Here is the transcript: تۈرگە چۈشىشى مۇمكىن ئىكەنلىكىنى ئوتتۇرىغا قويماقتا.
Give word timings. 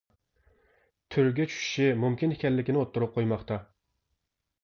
تۈرگە 1.15 1.45
چۈشىشى 1.51 1.85
مۇمكىن 2.05 2.33
ئىكەنلىكىنى 2.37 2.81
ئوتتۇرىغا 2.83 3.15
قويماقتا. 3.19 3.59